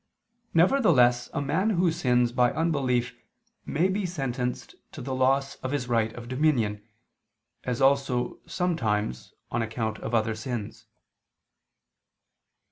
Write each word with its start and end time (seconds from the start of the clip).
Nevertheless 0.55 1.29
a 1.31 1.43
man 1.43 1.69
who 1.69 1.91
sins 1.91 2.31
by 2.31 2.51
unbelief 2.53 3.13
may 3.67 3.87
be 3.87 4.07
sentenced 4.07 4.73
to 4.93 4.99
the 4.99 5.13
loss 5.13 5.57
of 5.57 5.69
his 5.69 5.87
right 5.87 6.11
of 6.13 6.27
dominion, 6.27 6.81
as 7.65 7.81
also, 7.81 8.39
sometimes, 8.47 9.35
on 9.51 9.61
account 9.61 9.99
of 9.99 10.15
other 10.15 10.33
sins. 10.33 10.87